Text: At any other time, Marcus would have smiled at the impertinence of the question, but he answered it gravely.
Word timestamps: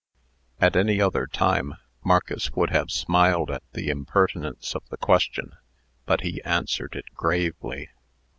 At 0.59 0.75
any 0.75 0.99
other 0.99 1.27
time, 1.27 1.75
Marcus 2.03 2.51
would 2.55 2.71
have 2.71 2.89
smiled 2.89 3.51
at 3.51 3.61
the 3.73 3.89
impertinence 3.89 4.73
of 4.73 4.81
the 4.89 4.97
question, 4.97 5.51
but 6.07 6.21
he 6.21 6.41
answered 6.43 6.95
it 6.95 7.13
gravely. 7.13 7.87